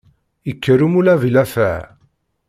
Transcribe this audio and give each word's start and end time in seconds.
Ikker 0.51 0.79
umulab 0.85 1.21
i 1.27 1.31
llafaɛ. 1.33 1.77